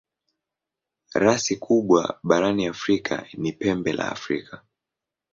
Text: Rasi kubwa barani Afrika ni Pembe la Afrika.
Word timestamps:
Rasi 1.13 1.55
kubwa 1.63 2.19
barani 2.29 2.67
Afrika 2.67 3.25
ni 3.37 3.51
Pembe 3.53 3.93
la 3.93 4.11
Afrika. 4.11 4.63